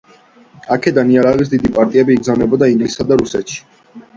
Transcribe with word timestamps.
აქედან 0.75 1.11
იარაღის 1.17 1.51
დიდი 1.53 1.71
პარტიები 1.77 2.15
იგზავნებოდა 2.21 2.73
ინგლისსა 2.75 3.09
და 3.13 3.21
რუსეთში. 3.25 3.63